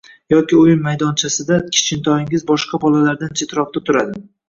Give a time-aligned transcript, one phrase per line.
[0.33, 4.29] yoki o‘yin maydonchasida kichkintoyingiz boshqa bolalardan chetroqda turadi